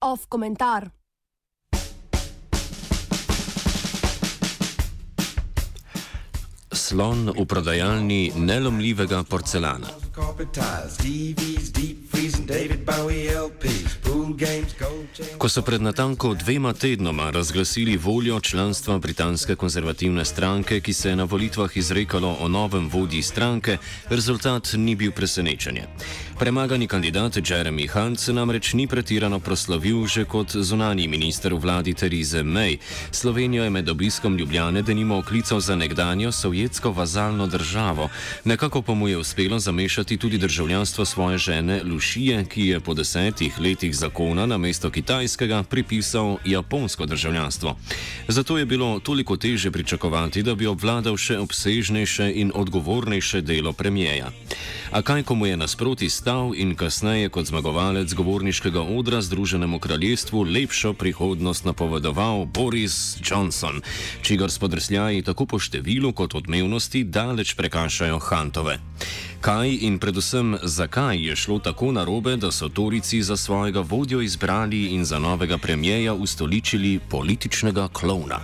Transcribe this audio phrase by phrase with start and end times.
[0.00, 0.90] Off komentar.
[6.70, 9.90] Slon v prodajalni nelomljivega porcelana.
[15.38, 21.16] Ko so pred natanko dvema tednoma razglasili voljo članstva britanske konzervativne stranke, ki se je
[21.16, 23.76] na volitvah izrekalo o novem vodji stranke,
[24.08, 25.86] rezultat ni bil presenečenje.
[26.38, 31.94] Premagani kandidat Jeremy Hunt se namreč ni pretirano proslavil že kot zunani minister v vladi
[31.94, 32.78] Therese May.
[33.10, 38.08] Slovenijo je med obiskom Ljubljane denimo oklical za nekdanjo sovjetsko vazalno državo,
[38.44, 43.58] nekako pa mu je uspelo zamešati tudi državljanstvo svoje žene Lušije, ki je po desetih
[43.58, 47.76] letih zakona na mesto kitajskega pripisal japonsko državljanstvo.
[48.28, 54.30] Zato je bilo toliko teže pričakovati, da bi obvladal še obsežnejše in odgovornejše delo premijeja.
[54.90, 60.92] A kaj komu je nasproti stal in kasneje kot zmagovalec govorniškega odra Združenemu kraljestvu lepšo
[60.92, 63.82] prihodnost napovedoval Boris Johnson,
[64.22, 68.78] čigar spodrsljaji tako po številu kot odmevnosti daleč prekašajo Hantove.
[69.40, 74.86] Kaj in predvsem zakaj je šlo tako narobe, da so Torici za svojega vodjo izbrali
[74.86, 78.40] in za novega premijeja ustoličili političnega klovna?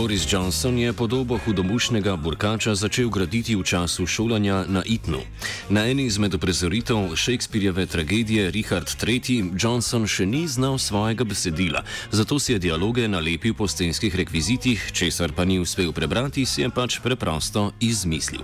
[0.00, 5.20] Boris Johnson je podobo hudomušnega burkača začel graditi v času šolanja na Itnu.
[5.68, 9.52] Na eni izmed prezoritev Shakespeareove tragedije Richard III.
[9.60, 15.36] Johnson še ni znal svojega besedila, zato si je dialoge nalepil po stenskih rekvizitih, česar
[15.36, 18.40] pa ni uspel prebrati, si je pač preprosto izmislil.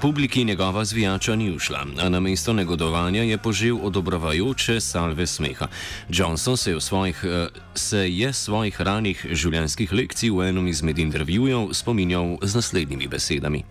[0.00, 5.66] Publiki njegova zvijača ni ušla, a na mesto negodovanja je požil odobrovajoče salve smeha.
[6.08, 11.72] Johnson se je, svojih, eh, se je svojih ranih življenjskih lekcij v enem izmed intervjujev
[11.72, 13.62] spominjal z naslednjimi besedami.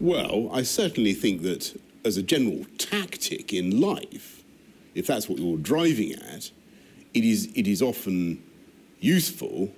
[0.00, 4.44] Well, I certainly think that as a general tactic in life,
[4.94, 6.50] if that's what you're driving at,
[7.14, 8.38] it is, it is often
[9.00, 9.68] useful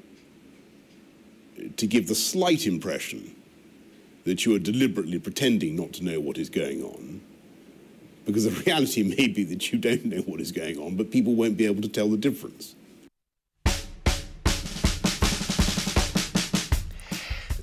[1.76, 3.34] to give the slight impression
[4.24, 7.20] that you are deliberately pretending not to know what is going on.
[8.24, 11.34] Because the reality may be that you don't know what is going on, but people
[11.34, 12.74] won't be able to tell the difference.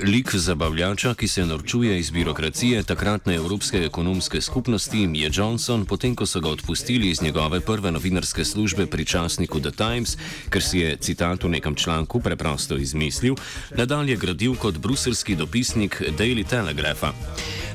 [0.03, 6.25] Lik zabavljača, ki se norčuje iz birokracije takratne Evropske ekonomske skupnosti, je Johnson, potem ko
[6.25, 10.17] so ga odpustili iz njegove prve novinarske službe pri časniku The Times,
[10.49, 13.35] ker si je citat v nekem članku preprosto izmislil,
[13.77, 17.13] nadalje gradil kot bruselski dopisnik Daily Telegrapha.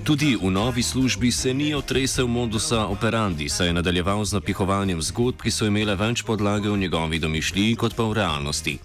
[0.09, 5.43] Tudi v novi službi se ni otresel modusa operandi, saj je nadaljeval z napihovanjem zgodb,
[5.45, 8.79] ki so imele več podlage v njegovi domišljiji kot pa v realnosti.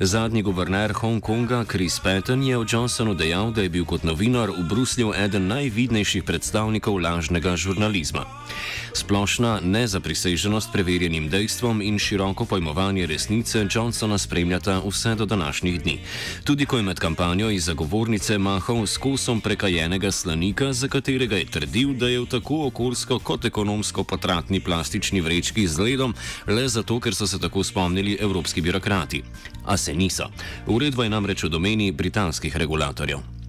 [0.00, 4.64] Zadnji guverner Hongkonga Chris Patton je o Johnsonu dejal, da je bil kot novinar v
[4.64, 8.24] Bruslju eden najvidnejših predstavnikov lažnega žurnalizma.
[8.92, 16.00] Splošna nezapriseženost preverjenim dejstvom in široko pojmovanje resnice Johnsona spremljata vse do današnjih dni.
[16.44, 21.44] Tudi ko je med kampanjo iz zagovornice mahal s kosom prekajenega slanika, za katerega je
[21.50, 26.14] trdil, da je v tako okoljsko kot ekonomsko potratni plastični vrečki z ledom,
[26.46, 29.22] le zato, ker so se tako spomnili evropski birokrati.
[29.66, 30.30] A se niso.
[30.66, 33.41] Uredba je namreč v domeni britanskih regulatorjev.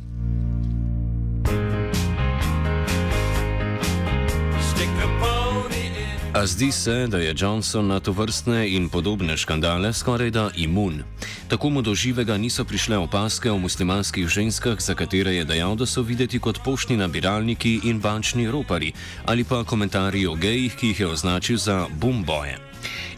[6.43, 11.03] A zdi se, da je Johnson na to vrstne in podobne škandale skoraj da imun.
[11.47, 15.85] Tako mu do živega niso prišle opaske o muslimanskih ženskah, za katere je dejal, da
[15.85, 18.91] so videti kot poštni nabiralniki in bančni ropari,
[19.25, 22.59] ali pa komentarji o gejih, ki jih je označil za bumboje.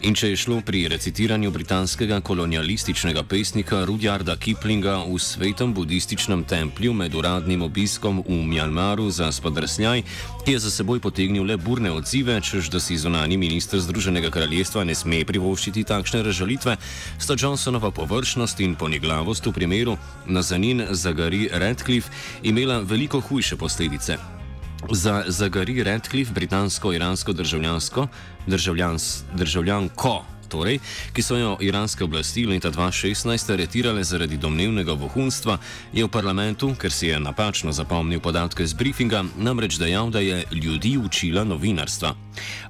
[0.06, 6.92] In če je šlo pri recitiranju britanskega kolonialističnega pesnika Rudjarda Kiplinga v svetem budističnem templju
[6.94, 10.02] med uradnim obiskom v Mjanmaru za spodrsljaj,
[10.44, 14.82] ki je za seboj potegnil le burne odzive, čež da si zunani minister Združenega kraljestva
[14.84, 16.74] ne sme privoščiti takšne razžalitve,
[17.16, 19.94] sta Johnsonova površnost in poniglavost v primeru
[20.28, 22.12] Nazanin Zagari Redcliffe
[22.42, 24.18] imela veliko hujše posledice.
[24.92, 28.06] Za Zagari Redcliffe, britansko-iransko državljansko,
[28.46, 30.80] državljans, državljanko, torej,
[31.12, 35.58] ki so jo iranske oblasti leta 2016 aretirale zaradi domnevnega vohunstva,
[35.92, 40.44] je v parlamentu, ker si je napačno zapomnil podatke z briefinga, namreč dejal, da je
[40.52, 42.14] ljudi učila novinarstva.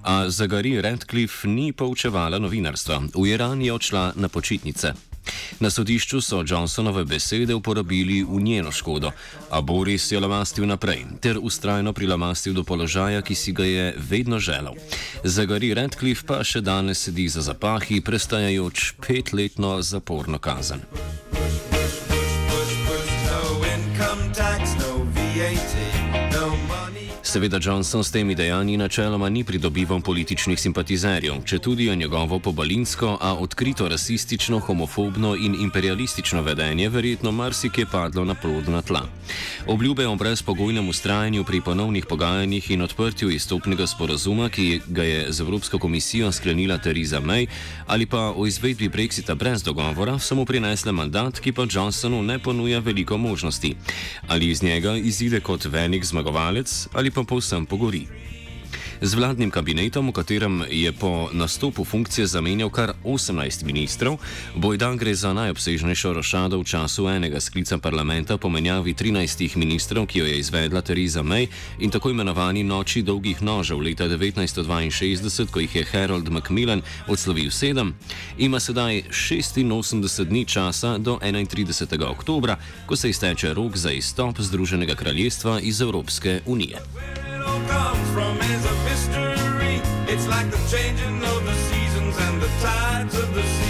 [0.02, 5.15] A Zagari Redcliffe ni poučevala novinarstva, v Iran je odšla na počitnice.
[5.60, 9.10] Na sodišču so Johnsonove besede uporabili v njeno škodo,
[9.50, 14.38] a Boris je lamastil naprej ter ustrajno prilamastil do položaja, ki si ga je vedno
[14.38, 14.74] želel.
[15.24, 20.84] Zagari Redcliffe pa še danes sedi za zapahi, prestajajoč petletno zaporno kazen.
[27.36, 33.18] Seveda Johnson s temi dejanji načeloma ni pridobival političnih simpatizerjev, če tudi je njegovo pobalinsko,
[33.20, 39.02] a odkrito rasistično, homofobno in imperialistično vedenje verjetno marsikje padlo na plodna tla.
[39.66, 45.40] Obljube o brezpogojnem ustrajanju pri ponovnih pogajanjih in odprtju izstopnega sporazuma, ki ga je z
[45.40, 47.46] Evropsko komisijo sklenila Theresa May,
[47.86, 52.38] ali pa o izvedbi Brexita brez dogovora, so mu prinesle mandat, ki pa Johnsonu ne
[52.38, 53.74] ponuja veliko možnosti.
[54.28, 58.06] Ali iz njega izide kot velik zmagovalec, ali pa possam pogori.
[59.00, 64.16] Z vladnim kabinetom, v katerem je po nastopu funkcije zamenjal kar 18 ministrov,
[64.56, 70.18] bojda gre za najobsežnejšo rošado v času enega sklica parlamenta po menjavi 13 ministrov, ki
[70.18, 71.48] jo je izvedla Theresa May
[71.78, 77.92] in tako imenovani noči dolgih nožev leta 1962, ko jih je Harold Macmillan odslovil sedem,
[78.38, 82.00] ima sedaj 86 dni časa do 31.
[82.00, 82.56] oktobra,
[82.86, 86.80] ko se izteče rok za izstop Združenega kraljestva iz Evropske unije.
[87.68, 89.80] Comes from is a mystery.
[90.12, 93.65] It's like the changing of the seasons and the tides of the sea.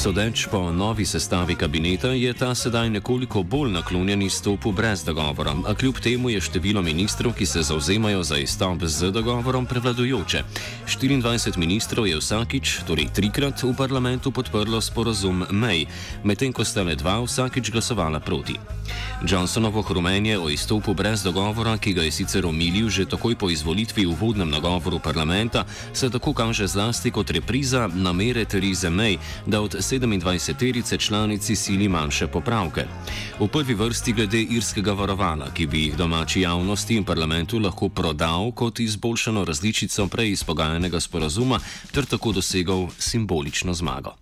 [0.00, 5.74] Sodeč po novi sestavi kabineta je ta sedaj nekoliko bolj naklonjen izstopu brez dogovora, a
[5.74, 10.42] kljub temu je število ministrov, ki se zauzemajo za izstop z dogovorom, prevladujoče.
[10.88, 15.84] 24 ministrov je vsakič, torej trikrat, v parlamentu podprlo sporozum May,
[16.24, 18.56] medtem ko sta le dva vsakič glasovala proti.
[19.28, 24.08] Johnsonovo hrumenje o izstopu brez dogovora, ki ga je sicer omilil že takoj po izvolitvi
[24.08, 29.76] v vodnem nagovoru parlamenta, se tako kaže zlasti kot repriza namere Therese May, da od
[29.98, 32.84] 27-terice članici sili manjše popravke.
[33.40, 38.52] V prvi vrsti glede irskega varovala, ki bi jih domači javnosti in parlamentu lahko prodal
[38.52, 41.58] kot izboljšano različico prej izpogajanega sporazuma
[41.92, 44.14] ter tako dosegel simbolično zmago.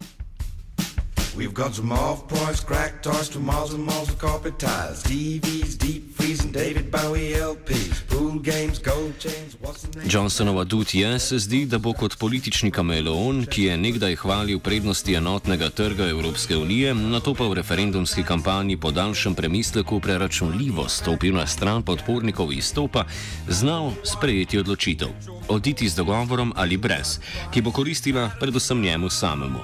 [1.38, 6.08] We've got some off-points, cracked toys, two miles and miles of carpet tiles, TVs, deep
[6.16, 10.08] freezing David Bowie LPs, pool games, gold chains, what's the name?
[10.08, 15.14] Johnsonova dud je, se zdi, da bo kot politični kameleon, ki je nekdaj hvalil prednosti
[15.14, 21.34] enotnega trga Evropske unije, na to pa v referendumski kampanji po daljšem premisleku preračunljivo stopil
[21.34, 23.04] na stran podpornikov izstopa,
[23.48, 25.08] znal sprejeti odločitev.
[25.48, 27.18] Oditi z dogovorom ali brez,
[27.50, 29.58] ki bo koristila predvsem njemu samemu.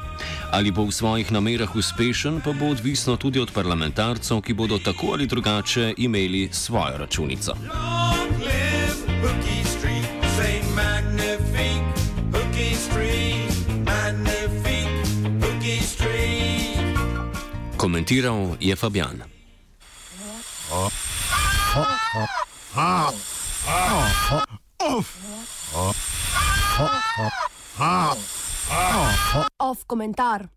[0.50, 4.78] Ali bo v svojih namerah volitvah uspešen, pa bo odvisno tudi od parlamentarcev, ki bodo
[4.78, 7.55] tako ali drugače imeli svojo računico.
[17.76, 19.22] Komentiral je Fabian.
[29.58, 30.49] Off komentar.